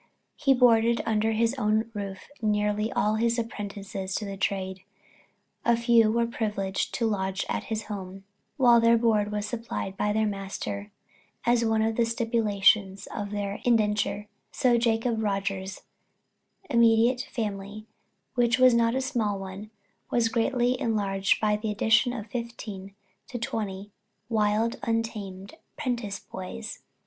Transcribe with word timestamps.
He 0.35 0.55
boarded 0.55 0.99
under 1.05 1.33
his 1.33 1.53
own 1.59 1.91
roof 1.93 2.27
nearly 2.41 2.91
all 2.93 3.17
his 3.17 3.37
apprentices 3.37 4.15
to 4.15 4.25
the 4.25 4.35
trade; 4.35 4.81
a 5.63 5.77
few 5.77 6.11
were 6.11 6.25
privileged 6.25 6.95
to 6.95 7.05
lodge 7.05 7.45
at 7.47 7.65
home, 7.83 8.23
while 8.57 8.81
their 8.81 8.97
board 8.97 9.31
was 9.31 9.45
supplied 9.45 9.95
by 9.95 10.11
their 10.11 10.25
master, 10.25 10.91
as 11.45 11.63
one 11.63 11.83
of 11.83 11.97
the 11.97 12.05
stipulations 12.07 13.07
of 13.13 13.29
their 13.29 13.59
indenture; 13.63 14.27
so 14.51 14.75
Jacob 14.75 15.21
Rogers' 15.21 15.83
immediate 16.67 17.27
family, 17.31 17.85
which 18.33 18.57
was 18.57 18.73
not 18.73 18.95
a 18.95 19.01
small 19.01 19.37
one, 19.37 19.69
was 20.09 20.29
greatly 20.29 20.81
enlarged 20.81 21.39
by 21.39 21.55
the 21.55 21.69
addition 21.69 22.11
of 22.11 22.25
fifteen 22.25 22.95
to 23.27 23.37
twenty 23.37 23.91
wild, 24.29 24.79
untamed 24.81 25.53
"prentice" 25.77 26.19
boys. 26.19 26.81